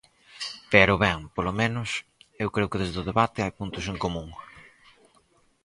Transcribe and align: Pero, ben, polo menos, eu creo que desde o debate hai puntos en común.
Pero, 0.73 0.93
ben, 1.03 1.19
polo 1.35 1.53
menos, 1.61 1.89
eu 2.43 2.49
creo 2.55 2.69
que 2.71 2.81
desde 2.83 2.97
o 3.01 3.07
debate 3.09 3.39
hai 3.43 3.51
puntos 3.59 3.85
en 3.91 3.97
común. 4.03 4.27